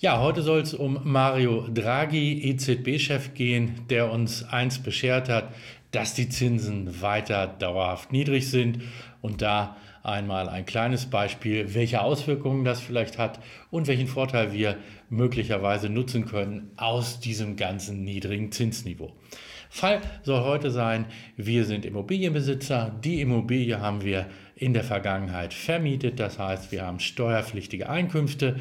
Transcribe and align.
Ja, 0.00 0.20
heute 0.20 0.42
soll 0.42 0.60
es 0.60 0.74
um 0.74 1.00
Mario 1.02 1.66
Draghi, 1.74 2.40
EZB-Chef 2.52 3.34
gehen, 3.34 3.80
der 3.90 4.12
uns 4.12 4.44
eins 4.44 4.78
beschert 4.78 5.28
hat, 5.28 5.52
dass 5.90 6.14
die 6.14 6.28
Zinsen 6.28 7.02
weiter 7.02 7.48
dauerhaft 7.48 8.12
niedrig 8.12 8.48
sind. 8.48 8.78
Und 9.22 9.42
da 9.42 9.76
einmal 10.04 10.48
ein 10.48 10.66
kleines 10.66 11.06
Beispiel, 11.06 11.74
welche 11.74 12.00
Auswirkungen 12.00 12.64
das 12.64 12.80
vielleicht 12.80 13.18
hat 13.18 13.40
und 13.72 13.88
welchen 13.88 14.06
Vorteil 14.06 14.52
wir 14.52 14.76
möglicherweise 15.10 15.88
nutzen 15.88 16.26
können 16.26 16.70
aus 16.76 17.18
diesem 17.18 17.56
ganzen 17.56 18.04
niedrigen 18.04 18.52
Zinsniveau. 18.52 19.12
Fall 19.68 20.00
soll 20.22 20.44
heute 20.44 20.70
sein, 20.70 21.06
wir 21.36 21.64
sind 21.64 21.84
Immobilienbesitzer, 21.84 22.96
die 23.02 23.20
Immobilie 23.20 23.80
haben 23.80 24.02
wir 24.02 24.26
in 24.58 24.74
der 24.74 24.84
Vergangenheit 24.84 25.54
vermietet, 25.54 26.18
das 26.18 26.38
heißt 26.38 26.72
wir 26.72 26.82
haben 26.82 27.00
steuerpflichtige 27.00 27.88
Einkünfte 27.88 28.56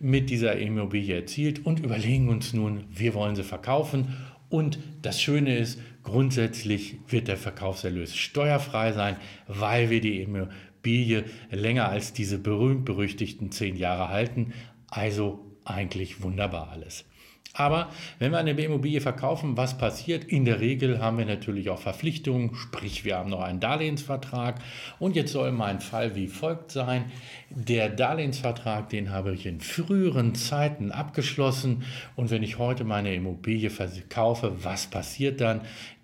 mit 0.00 0.30
dieser 0.30 0.56
Immobilie 0.56 1.14
erzielt 1.14 1.64
und 1.66 1.80
überlegen 1.80 2.28
uns 2.28 2.52
nun, 2.52 2.84
wir 2.90 3.14
wollen 3.14 3.36
sie 3.36 3.44
verkaufen 3.44 4.16
und 4.48 4.78
das 5.00 5.20
Schöne 5.20 5.56
ist, 5.56 5.80
grundsätzlich 6.02 6.96
wird 7.08 7.28
der 7.28 7.36
Verkaufserlös 7.36 8.14
steuerfrei 8.16 8.92
sein, 8.92 9.16
weil 9.46 9.88
wir 9.88 10.00
die 10.00 10.20
Immobilie 10.20 11.24
länger 11.50 11.88
als 11.88 12.12
diese 12.12 12.38
berühmt-berüchtigten 12.38 13.50
zehn 13.50 13.76
Jahre 13.76 14.08
halten. 14.08 14.52
Also 14.88 15.56
eigentlich 15.64 16.22
wunderbar 16.22 16.70
alles. 16.70 17.06
Aber 17.54 17.90
wenn 18.18 18.32
wir 18.32 18.38
eine 18.38 18.52
Immobilie 18.52 19.02
verkaufen, 19.02 19.56
was 19.58 19.76
passiert? 19.76 20.24
In 20.24 20.46
der 20.46 20.60
Regel 20.60 21.00
haben 21.00 21.18
wir 21.18 21.26
natürlich 21.26 21.68
auch 21.68 21.80
Verpflichtungen, 21.80 22.54
sprich 22.54 23.04
wir 23.04 23.16
haben 23.16 23.28
noch 23.28 23.42
einen 23.42 23.60
Darlehensvertrag. 23.60 24.60
Und 24.98 25.16
jetzt 25.16 25.32
soll 25.32 25.52
mein 25.52 25.80
Fall 25.80 26.14
wie 26.14 26.28
folgt 26.28 26.70
sein. 26.70 27.12
Der 27.50 27.90
Darlehensvertrag, 27.90 28.88
den 28.88 29.10
habe 29.10 29.34
ich 29.34 29.44
in 29.44 29.60
früheren 29.60 30.34
Zeiten 30.34 30.92
abgeschlossen. 30.92 31.84
Und 32.16 32.30
wenn 32.30 32.42
ich 32.42 32.58
heute 32.58 32.84
meine 32.84 33.14
Immobilie 33.14 33.68
verkaufe, 33.68 34.64
was 34.64 34.86
passiert 34.86 35.42
dann? 35.42 35.60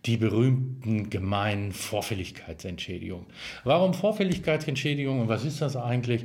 Die 0.07 0.17
berühmten 0.17 1.11
gemeinen 1.11 1.73
Vorfälligkeitsentschädigungen. 1.73 3.27
Warum 3.65 3.95
Vorfälligkeitsentschädigung 3.95 5.21
und 5.21 5.29
was 5.29 5.45
ist 5.45 5.61
das 5.61 5.77
eigentlich? 5.77 6.25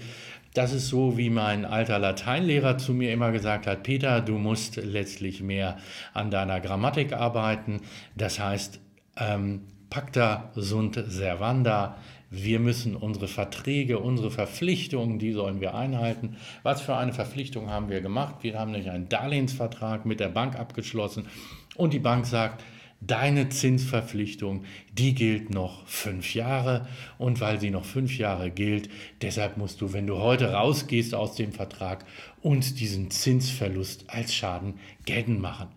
Das 0.53 0.71
ist 0.71 0.87
so, 0.87 1.17
wie 1.17 1.31
mein 1.31 1.65
alter 1.65 1.97
Lateinlehrer 1.97 2.77
zu 2.77 2.93
mir 2.93 3.11
immer 3.11 3.31
gesagt 3.31 3.65
hat, 3.65 3.81
Peter, 3.81 4.21
du 4.21 4.37
musst 4.37 4.75
letztlich 4.75 5.41
mehr 5.41 5.77
an 6.13 6.29
deiner 6.29 6.59
Grammatik 6.59 7.13
arbeiten. 7.13 7.81
Das 8.15 8.39
heißt, 8.39 8.79
ähm, 9.17 9.61
pacta 9.89 10.51
sunt 10.55 11.03
servanda. 11.07 11.97
Wir 12.29 12.59
müssen 12.59 12.95
unsere 12.95 13.27
Verträge, 13.27 13.99
unsere 13.99 14.31
Verpflichtungen, 14.31 15.19
die 15.19 15.33
sollen 15.33 15.61
wir 15.61 15.75
einhalten. 15.75 16.37
Was 16.63 16.81
für 16.81 16.95
eine 16.95 17.13
Verpflichtung 17.13 17.69
haben 17.69 17.89
wir 17.89 18.01
gemacht? 18.01 18.37
Wir 18.41 18.57
haben 18.59 18.71
nämlich 18.71 18.89
einen 18.89 19.09
Darlehensvertrag 19.09 20.05
mit 20.05 20.19
der 20.19 20.29
Bank 20.29 20.57
abgeschlossen 20.57 21.27
und 21.75 21.93
die 21.93 21.99
Bank 21.99 22.25
sagt, 22.25 22.63
deine 23.07 23.49
Zinsverpflichtung, 23.49 24.65
die 24.93 25.13
gilt 25.13 25.49
noch 25.49 25.85
fünf 25.87 26.33
Jahre 26.33 26.87
und 27.17 27.41
weil 27.41 27.59
sie 27.59 27.69
noch 27.69 27.85
fünf 27.85 28.17
Jahre 28.17 28.51
gilt, 28.51 28.89
deshalb 29.21 29.57
musst 29.57 29.81
du, 29.81 29.93
wenn 29.93 30.07
du 30.07 30.17
heute 30.17 30.53
rausgehst 30.53 31.13
aus 31.15 31.35
dem 31.35 31.51
Vertrag, 31.51 32.05
uns 32.41 32.75
diesen 32.75 33.11
Zinsverlust 33.11 34.09
als 34.09 34.33
Schaden 34.33 34.75
geltend 35.05 35.41
machen. 35.41 35.67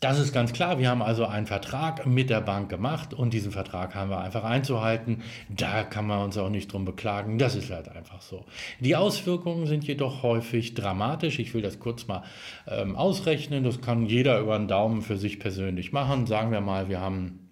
Das 0.00 0.18
ist 0.18 0.32
ganz 0.32 0.54
klar. 0.54 0.78
Wir 0.78 0.88
haben 0.88 1.02
also 1.02 1.26
einen 1.26 1.46
Vertrag 1.46 2.06
mit 2.06 2.30
der 2.30 2.40
Bank 2.40 2.70
gemacht 2.70 3.12
und 3.12 3.34
diesen 3.34 3.52
Vertrag 3.52 3.94
haben 3.94 4.08
wir 4.08 4.20
einfach 4.20 4.44
einzuhalten. 4.44 5.22
Da 5.50 5.84
kann 5.84 6.06
man 6.06 6.24
uns 6.24 6.38
auch 6.38 6.48
nicht 6.48 6.72
drum 6.72 6.86
beklagen. 6.86 7.36
Das 7.36 7.54
ist 7.54 7.70
halt 7.70 7.90
einfach 7.90 8.22
so. 8.22 8.46
Die 8.80 8.96
Auswirkungen 8.96 9.66
sind 9.66 9.84
jedoch 9.84 10.22
häufig 10.22 10.72
dramatisch. 10.72 11.38
Ich 11.38 11.52
will 11.52 11.60
das 11.60 11.80
kurz 11.80 12.06
mal 12.06 12.22
ähm, 12.66 12.96
ausrechnen. 12.96 13.62
Das 13.62 13.82
kann 13.82 14.06
jeder 14.06 14.40
über 14.40 14.54
einen 14.54 14.68
Daumen 14.68 15.02
für 15.02 15.18
sich 15.18 15.38
persönlich 15.38 15.92
machen. 15.92 16.26
Sagen 16.26 16.50
wir 16.50 16.62
mal, 16.62 16.88
wir 16.88 17.00
haben 17.00 17.50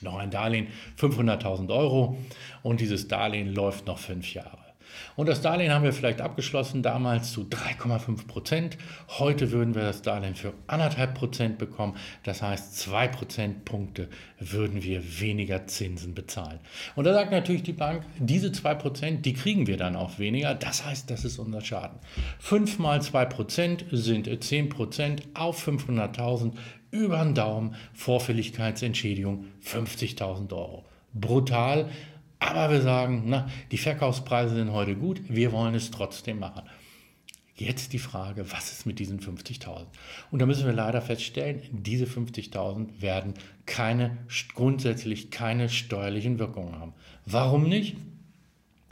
noch 0.00 0.16
ein 0.16 0.30
Darlehen, 0.30 0.68
500.000 0.98 1.68
Euro 1.74 2.16
und 2.62 2.80
dieses 2.80 3.06
Darlehen 3.08 3.54
läuft 3.54 3.86
noch 3.86 3.98
fünf 3.98 4.32
Jahre. 4.32 4.65
Und 5.16 5.28
das 5.28 5.40
Darlehen 5.40 5.72
haben 5.72 5.84
wir 5.84 5.92
vielleicht 5.92 6.20
abgeschlossen 6.20 6.82
damals 6.82 7.32
zu 7.32 7.42
3,5 7.42 8.26
Prozent. 8.26 8.78
Heute 9.18 9.50
würden 9.50 9.74
wir 9.74 9.82
das 9.82 10.02
Darlehen 10.02 10.34
für 10.34 10.52
anderthalb 10.66 11.14
Prozent 11.14 11.58
bekommen. 11.58 11.96
Das 12.22 12.42
heißt, 12.42 12.78
zwei 12.78 13.08
Prozentpunkte 13.08 14.08
würden 14.38 14.82
wir 14.82 15.20
weniger 15.20 15.66
Zinsen 15.66 16.14
bezahlen. 16.14 16.60
Und 16.94 17.04
da 17.04 17.14
sagt 17.14 17.32
natürlich 17.32 17.62
die 17.62 17.72
Bank, 17.72 18.04
diese 18.18 18.52
zwei 18.52 18.74
Prozent, 18.74 19.26
die 19.26 19.34
kriegen 19.34 19.66
wir 19.66 19.76
dann 19.76 19.96
auch 19.96 20.18
weniger. 20.18 20.54
Das 20.54 20.84
heißt, 20.84 21.10
das 21.10 21.24
ist 21.24 21.38
unser 21.38 21.60
Schaden. 21.60 21.98
Fünf 22.38 22.78
mal 22.78 23.00
zwei 23.02 23.24
Prozent 23.24 23.84
sind 23.90 24.28
10 24.42 24.68
Prozent 24.68 25.22
auf 25.34 25.66
500.000 25.66 26.52
über 26.90 27.22
den 27.22 27.34
Daumen. 27.34 27.74
Vorfälligkeitsentschädigung 27.94 29.46
50.000 29.64 30.52
Euro. 30.52 30.84
Brutal, 31.14 31.88
aber 32.38 32.70
wir 32.72 32.82
sagen, 32.82 33.24
na, 33.26 33.48
die 33.70 33.78
Verkaufspreise 33.78 34.54
sind 34.54 34.72
heute 34.72 34.94
gut, 34.94 35.20
wir 35.28 35.52
wollen 35.52 35.74
es 35.74 35.90
trotzdem 35.90 36.38
machen. 36.38 36.62
Jetzt 37.54 37.94
die 37.94 37.98
Frage, 37.98 38.52
was 38.52 38.70
ist 38.70 38.84
mit 38.84 38.98
diesen 38.98 39.18
50.000? 39.18 39.86
Und 40.30 40.38
da 40.40 40.46
müssen 40.46 40.66
wir 40.66 40.74
leider 40.74 41.00
feststellen, 41.00 41.62
diese 41.70 42.04
50.000 42.04 43.00
werden 43.00 43.32
keine, 43.64 44.18
grundsätzlich 44.54 45.30
keine 45.30 45.70
steuerlichen 45.70 46.38
Wirkungen 46.38 46.78
haben. 46.78 46.92
Warum 47.24 47.66
nicht? 47.66 47.96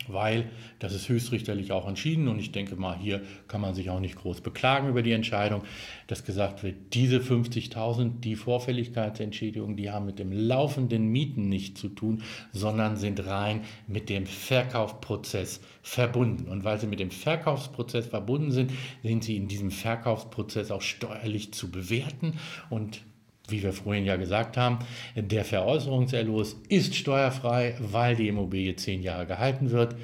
Weil 0.08 0.50
das 0.78 0.94
ist 0.94 1.08
höchstrichterlich 1.08 1.72
auch 1.72 1.88
entschieden 1.88 2.28
und 2.28 2.38
ich 2.38 2.52
denke 2.52 2.76
mal, 2.76 2.96
hier 2.98 3.22
kann 3.48 3.60
man 3.60 3.74
sich 3.74 3.90
auch 3.90 4.00
nicht 4.00 4.16
groß 4.16 4.40
beklagen 4.40 4.88
über 4.88 5.02
die 5.02 5.12
Entscheidung, 5.12 5.62
dass 6.06 6.24
gesagt 6.24 6.62
wird, 6.62 6.76
diese 6.94 7.18
50.000, 7.18 8.20
die 8.20 8.36
Vorfälligkeitsentschädigung, 8.36 9.76
die 9.76 9.90
haben 9.90 10.06
mit 10.06 10.18
dem 10.18 10.32
laufenden 10.32 11.08
Mieten 11.08 11.48
nichts 11.48 11.80
zu 11.80 11.88
tun, 11.88 12.22
sondern 12.52 12.96
sind 12.96 13.26
rein 13.26 13.62
mit 13.86 14.08
dem 14.08 14.26
Verkaufsprozess 14.26 15.60
verbunden. 15.82 16.48
Und 16.48 16.64
weil 16.64 16.78
sie 16.78 16.86
mit 16.86 17.00
dem 17.00 17.10
Verkaufsprozess 17.10 18.06
verbunden 18.06 18.50
sind, 18.50 18.72
sind 19.02 19.24
sie 19.24 19.36
in 19.36 19.48
diesem 19.48 19.70
Verkaufsprozess 19.70 20.70
auch 20.70 20.82
steuerlich 20.82 21.52
zu 21.52 21.70
bewerten 21.70 22.34
und 22.70 23.02
wie 23.48 23.62
wir 23.62 23.72
vorhin 23.72 24.04
ja 24.04 24.16
gesagt 24.16 24.56
haben, 24.56 24.78
der 25.14 25.44
Veräußerungserlös 25.44 26.56
ist 26.68 26.94
steuerfrei, 26.94 27.74
weil 27.78 28.16
die 28.16 28.28
Immobilie 28.28 28.74
zehn 28.76 29.02
Jahre 29.02 29.26
gehalten 29.26 29.70
wird. 29.70 29.96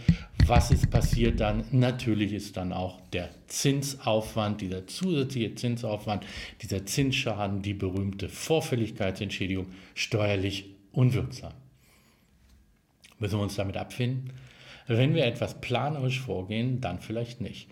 Was 0.47 0.71
ist 0.71 0.91
passiert 0.91 1.41
dann? 1.41 1.65
Natürlich 1.71 2.33
ist 2.33 2.57
dann 2.57 2.73
auch 2.73 3.01
der 3.13 3.31
Zinsaufwand, 3.47 4.61
dieser 4.61 4.87
zusätzliche 4.87 5.55
Zinsaufwand, 5.55 6.27
dieser 6.61 6.85
Zinsschaden, 6.85 7.63
die 7.63 7.75
berühmte 7.75 8.29
Vorfälligkeitsentschädigung 8.29 9.67
steuerlich 9.95 10.67
unwirksam. 10.93 11.53
Müssen 13.19 13.39
wir 13.39 13.43
uns 13.43 13.57
damit 13.57 13.77
abfinden? 13.77 14.33
Wenn 14.87 15.15
wir 15.15 15.25
etwas 15.25 15.61
planerisch 15.61 16.21
vorgehen, 16.21 16.81
dann 16.81 17.01
vielleicht 17.01 17.41
nicht. 17.41 17.69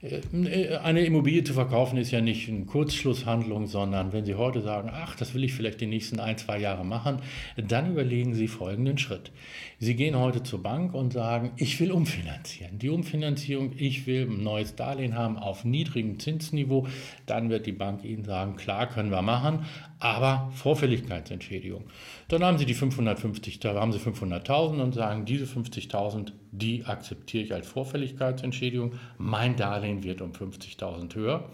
Äh, 0.00 0.76
eine 0.76 1.04
Immobilie 1.04 1.42
zu 1.42 1.54
verkaufen 1.54 1.98
ist 1.98 2.12
ja 2.12 2.20
nicht 2.20 2.48
eine 2.48 2.64
Kurzschlusshandlung, 2.64 3.66
sondern 3.66 4.12
wenn 4.12 4.24
Sie 4.24 4.36
heute 4.36 4.60
sagen, 4.60 4.90
ach, 4.92 5.16
das 5.16 5.34
will 5.34 5.42
ich 5.42 5.54
vielleicht 5.54 5.80
die 5.80 5.86
nächsten 5.86 6.20
ein, 6.20 6.38
zwei 6.38 6.58
Jahre 6.58 6.84
machen, 6.84 7.18
dann 7.56 7.90
überlegen 7.90 8.34
Sie 8.34 8.46
folgenden 8.46 8.98
Schritt. 8.98 9.32
Sie 9.80 9.96
gehen 9.96 10.16
heute 10.16 10.42
zur 10.42 10.62
Bank 10.62 10.94
und 10.94 11.12
sagen, 11.12 11.52
ich 11.56 11.78
will 11.80 11.90
umfinanzieren. 11.90 12.78
Die 12.78 12.90
Umfinanzierung, 12.90 13.72
ich 13.76 14.06
will 14.06 14.28
ein 14.28 14.42
neues 14.42 14.76
Darlehen 14.76 15.16
haben 15.16 15.36
auf 15.36 15.64
niedrigem 15.64 16.18
Zinsniveau. 16.18 16.86
Dann 17.26 17.50
wird 17.50 17.66
die 17.66 17.72
Bank 17.72 18.04
Ihnen 18.04 18.24
sagen, 18.24 18.56
klar, 18.56 18.88
können 18.88 19.10
wir 19.10 19.22
machen, 19.22 19.66
aber 20.00 20.50
Vorfälligkeitsentschädigung. 20.54 21.84
Dann 22.28 22.44
haben 22.44 22.58
Sie 22.58 22.66
die 22.66 22.74
550, 22.74 23.60
da 23.60 23.74
haben 23.74 23.92
Sie 23.92 23.98
500.000 23.98 24.80
und 24.80 24.94
sagen, 24.94 25.24
diese 25.24 25.44
50.000, 25.44 26.32
die 26.52 26.84
akzeptiere 26.84 27.44
ich 27.44 27.54
als 27.54 27.66
Vorfälligkeitsentschädigung. 27.66 28.94
Mein 29.16 29.56
Darlehen 29.56 29.87
wird 30.02 30.20
um 30.20 30.32
50.000 30.32 31.14
höher. 31.14 31.50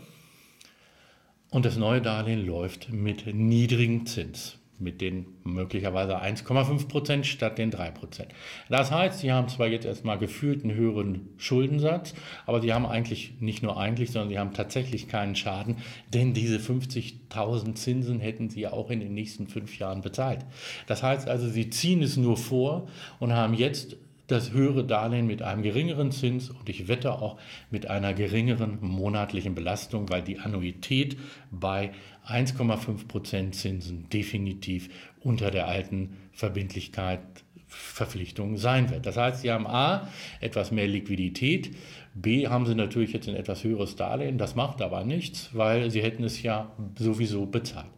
Und 1.51 1.65
das 1.65 1.77
neue 1.77 2.03
Darlehen 2.03 2.45
läuft 2.45 2.93
mit 2.93 3.33
niedrigem 3.33 4.07
Zins 4.07 4.59
mit 4.79 5.01
den 5.01 5.27
möglicherweise 5.45 6.21
1,5 6.21 6.89
Prozent 6.89 7.27
statt 7.27 7.59
den 7.59 7.71
3 7.71 7.91
Prozent. 7.91 8.29
Das 8.69 8.91
heißt, 8.91 9.21
Sie 9.21 9.33
haben 9.33 9.49
zwar 9.49 9.69
jetzt 9.69 9.87
erstmal 9.87 10.19
gefühlt 10.19 10.65
einen 10.65 10.75
höheren 10.75 11.29
Schuldensatz, 11.37 12.15
aber 12.47 12.61
Sie 12.61 12.73
haben 12.73 12.87
eigentlich 12.87 13.35
nicht 13.41 13.63
nur 13.63 13.77
eigentlich, 13.79 14.11
sondern 14.11 14.31
Sie 14.31 14.39
haben 14.39 14.53
tatsächlich 14.53 15.09
keinen 15.09 15.37
Schaden, 15.37 15.77
denn 16.13 16.35
diese 16.35 16.59
50.000 16.59 17.75
Zinsen 17.75 18.21
hätten 18.21 18.51
Sie 18.51 18.67
auch 18.67 18.91
in 18.91 19.01
den 19.01 19.15
nächsten 19.15 19.47
fünf 19.47 19.79
Jahren 19.79 20.01
bezahlt. 20.01 20.45
Das 20.87 21.03
heißt 21.03 21.29
also, 21.29 21.49
Sie 21.49 21.71
ziehen 21.71 22.03
es 22.03 22.17
nur 22.17 22.37
vor 22.37 22.89
und 23.21 23.33
haben 23.33 23.55
jetzt 23.55 23.97
das 24.27 24.53
höhere 24.53 24.85
Darlehen 24.85 25.27
mit 25.27 25.43
einem 25.43 25.63
geringeren 25.63 26.11
Zins 26.11 26.51
und 26.51 26.69
ich 26.69 26.89
wette 26.89 27.13
auch 27.13 27.39
mit 27.71 27.89
einer 27.91 28.15
geringeren 28.15 28.79
monatlichen 28.81 29.55
Belastung, 29.55 30.09
weil 30.09 30.23
die 30.23 30.39
Annuität 30.39 31.17
bei 31.51 31.93
1,5% 32.27 33.53
Zinsen 33.53 34.09
definitiv 34.09 34.89
unter 35.21 35.51
der 35.51 35.69
alten 35.69 36.17
Verbindlichkeit 36.33 37.21
Verpflichtung 37.67 38.57
sein 38.57 38.89
wird. 38.91 39.05
Das 39.05 39.17
heißt, 39.17 39.43
Sie 39.43 39.51
haben 39.51 39.67
A, 39.67 40.09
etwas 40.41 40.71
mehr 40.71 40.87
Liquidität 40.87 41.73
B 42.15 42.47
haben 42.47 42.65
sie 42.65 42.77
natürlich 42.77 43.13
jetzt 43.13 43.29
ein 43.29 43.35
etwas 43.35 43.65
höheres 43.65 43.97
Darlehen, 43.97 44.39
das 44.39 44.55
macht 44.55 44.81
aber 44.81 45.05
nichts, 45.05 45.51
weil 45.53 45.91
sie 45.91 46.03
hätten 46.03 46.23
es 46.23 46.43
ja 46.43 46.71
sowieso 46.97 47.45
bezahlt. 47.47 47.91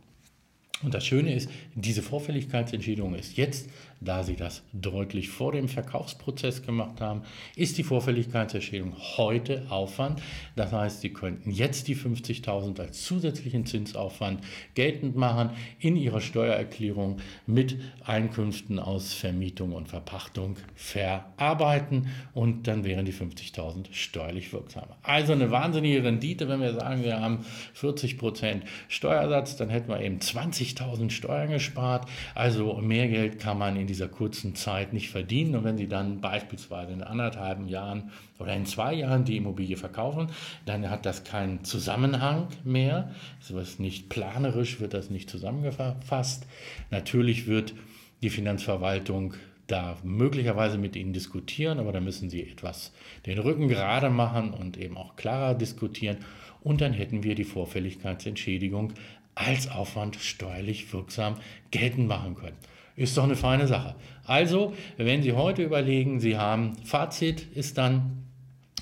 Und 0.83 0.95
das 0.95 1.07
Schöne 1.07 1.35
ist, 1.35 1.51
diese 1.75 2.03
Vorfälligkeitsentschädigung 2.03 3.15
ist 3.15 3.37
jetzt, 3.37 3.71
da 4.01 4.23
Sie 4.23 4.37
das 4.37 4.63
deutlich 4.73 5.29
vor 5.31 5.53
dem 5.53 5.69
Verkaufsprozess 5.69 6.63
gemacht 6.63 7.01
haben, 7.01 7.23
ist 7.57 7.79
die 7.79 7.83
Vorfälligkeitsentschädigung 7.83 8.95
heute 9.17 9.67
Aufwand. 9.71 10.23
Das 10.55 10.73
heißt, 10.73 11.01
Sie 11.01 11.11
könnten 11.13 11.51
jetzt 11.51 11.89
die 11.89 11.97
50.000 11.97 12.81
als 12.81 13.05
zusätzlichen 13.05 13.67
Zinsaufwand 13.67 14.43
geltend 14.75 15.17
machen 15.17 15.51
in 15.81 15.97
Ihrer 15.97 16.21
Steuererklärung 16.21 17.19
mit 17.47 17.79
Einkünften 18.05 18.79
aus 18.79 19.15
Vermietung 19.15 19.73
und 19.73 19.89
Verpachtung 19.89 20.57
verarbeiten 20.75 22.09
und 22.35 22.67
dann 22.67 22.85
wären 22.85 23.05
die 23.05 23.13
50.000 23.13 23.87
steuerlich 23.93 24.53
wirksam. 24.53 24.87
Also 25.03 25.33
eine 25.33 25.51
wahnsinnige 25.51 26.05
Rendite, 26.05 26.49
wenn 26.49 26.61
wir 26.61 26.75
sagen, 26.75 27.03
wir 27.03 27.21
haben 27.21 27.45
40% 27.77 28.63
Steuersatz, 28.89 29.57
dann 29.57 29.71
hätten 29.71 29.89
wir 29.89 30.01
eben 30.01 30.21
20 30.21 30.67
50.000 30.77 31.11
Steuern 31.11 31.51
gespart. 31.51 32.09
Also 32.35 32.75
mehr 32.75 33.09
Geld 33.09 33.39
kann 33.39 33.59
man 33.59 33.77
in 33.77 33.86
dieser 33.87 34.09
kurzen 34.09 34.55
Zeit 34.55 34.93
nicht 34.93 35.11
verdienen. 35.11 35.55
Und 35.55 35.65
wenn 35.65 35.77
Sie 35.77 35.89
dann 35.89 36.21
beispielsweise 36.21 36.93
in 36.93 37.03
anderthalb 37.03 37.69
Jahren 37.69 38.11
oder 38.39 38.55
in 38.55 38.67
zwei 38.67 38.95
Jahren 38.95 39.25
die 39.25 39.37
Immobilie 39.37 39.77
verkaufen, 39.77 40.29
dann 40.65 40.89
hat 40.91 41.07
das 41.07 41.25
keinen 41.25 41.65
Zusammenhang 41.65 42.49
mehr. 42.65 43.15
So 43.41 43.59
ist 43.59 43.81
nicht 43.81 44.09
planerisch, 44.09 44.81
wird 44.81 44.95
das 44.95 45.11
nicht 45.11 45.31
zusammengefasst. 45.31 46.47
Natürlich 46.91 47.47
wird 47.47 47.75
die 48.23 48.31
Finanzverwaltung 48.31 49.35
da 49.67 49.97
möglicherweise 50.05 50.79
mit 50.79 50.97
Ihnen 50.97 51.13
diskutieren, 51.13 51.79
aber 51.79 51.93
da 51.93 52.01
müssen 52.01 52.31
Sie 52.31 52.43
etwas 52.43 52.93
den 53.27 53.39
Rücken 53.39 53.69
gerade 53.69 54.11
machen 54.11 54.53
und 54.53 54.77
eben 54.77 54.97
auch 54.97 55.17
klarer 55.17 55.55
diskutieren. 55.55 56.19
Und 56.63 56.81
dann 56.81 56.93
hätten 56.93 57.23
wir 57.23 57.35
die 57.35 57.45
Vorfälligkeitsentschädigung 57.45 58.93
als 59.35 59.69
Aufwand 59.71 60.17
steuerlich 60.17 60.93
wirksam 60.93 61.37
geltend 61.71 62.09
machen 62.09 62.35
können. 62.35 62.57
Ist 62.97 63.17
doch 63.17 63.25
eine 63.25 63.37
feine 63.37 63.67
Sache. 63.67 63.95
Also, 64.25 64.73
wenn 64.97 65.23
Sie 65.23 65.35
heute 65.35 65.63
überlegen, 65.63 66.19
Sie 66.19 66.39
haben 66.39 66.77
Fazit 66.85 67.47
ist 67.55 67.79
dann 67.79 68.26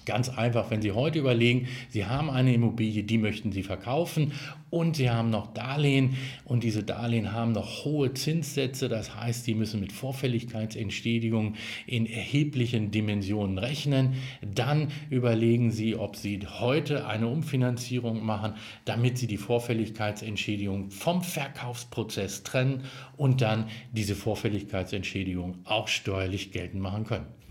Ganz 0.06 0.28
einfach, 0.28 0.70
wenn 0.70 0.82
Sie 0.82 0.92
heute 0.92 1.18
überlegen, 1.18 1.68
Sie 1.88 2.04
haben 2.04 2.28
eine 2.28 2.52
Immobilie, 2.52 3.04
die 3.04 3.18
möchten 3.18 3.52
Sie 3.52 3.62
verkaufen 3.62 4.32
und 4.70 4.96
Sie 4.96 5.08
haben 5.08 5.30
noch 5.30 5.54
Darlehen 5.54 6.16
und 6.44 6.62
diese 6.62 6.82
Darlehen 6.82 7.32
haben 7.32 7.52
noch 7.52 7.84
hohe 7.84 8.12
Zinssätze, 8.12 8.88
das 8.88 9.16
heißt, 9.16 9.44
Sie 9.44 9.54
müssen 9.54 9.80
mit 9.80 9.92
Vorfälligkeitsentschädigung 9.92 11.54
in 11.86 12.06
erheblichen 12.06 12.90
Dimensionen 12.90 13.56
rechnen, 13.56 14.14
dann 14.42 14.88
überlegen 15.10 15.70
Sie, 15.70 15.96
ob 15.96 16.16
Sie 16.16 16.40
heute 16.46 17.06
eine 17.06 17.28
Umfinanzierung 17.28 18.24
machen, 18.24 18.54
damit 18.84 19.16
Sie 19.16 19.26
die 19.26 19.38
Vorfälligkeitsentschädigung 19.38 20.90
vom 20.90 21.22
Verkaufsprozess 21.22 22.42
trennen 22.42 22.82
und 23.16 23.40
dann 23.40 23.68
diese 23.92 24.14
Vorfälligkeitsentschädigung 24.14 25.58
auch 25.64 25.88
steuerlich 25.88 26.52
geltend 26.52 26.82
machen 26.82 27.04
können. 27.04 27.43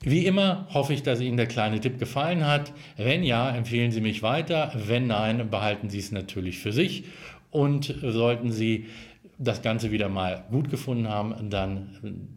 Wie 0.00 0.26
immer 0.26 0.68
hoffe 0.72 0.94
ich, 0.94 1.02
dass 1.02 1.20
Ihnen 1.20 1.36
der 1.36 1.46
kleine 1.46 1.80
Tipp 1.80 1.98
gefallen 1.98 2.46
hat. 2.46 2.72
Wenn 2.96 3.24
ja, 3.24 3.50
empfehlen 3.50 3.90
Sie 3.90 4.00
mich 4.00 4.22
weiter. 4.22 4.72
Wenn 4.86 5.08
nein, 5.08 5.50
behalten 5.50 5.90
Sie 5.90 5.98
es 5.98 6.12
natürlich 6.12 6.58
für 6.58 6.72
sich. 6.72 7.04
Und 7.50 7.94
sollten 8.02 8.52
Sie 8.52 8.86
das 9.38 9.62
Ganze 9.62 9.90
wieder 9.90 10.08
mal 10.08 10.44
gut 10.50 10.70
gefunden 10.70 11.08
haben, 11.08 11.50
dann 11.50 12.28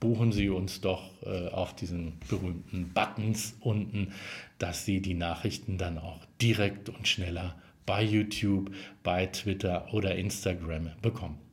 buchen 0.00 0.32
Sie 0.32 0.50
uns 0.50 0.80
doch 0.80 1.10
äh, 1.22 1.48
auf 1.48 1.74
diesen 1.74 2.18
berühmten 2.28 2.92
Buttons 2.92 3.56
unten, 3.60 4.12
dass 4.58 4.84
Sie 4.84 5.00
die 5.00 5.14
Nachrichten 5.14 5.78
dann 5.78 5.98
auch 5.98 6.20
direkt 6.40 6.90
und 6.90 7.08
schneller 7.08 7.56
bei 7.86 8.02
YouTube, 8.02 8.70
bei 9.02 9.26
Twitter 9.26 9.92
oder 9.94 10.16
Instagram 10.16 10.90
bekommen. 11.00 11.45